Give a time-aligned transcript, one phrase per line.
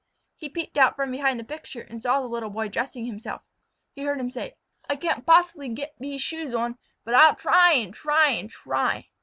[0.35, 3.43] He peeped out from behind the picture and saw the Little Boy dress himself.
[3.93, 4.55] He heard him say:
[4.89, 9.09] "I can't poss'bly get vese shoes on, but I'll try and try and try."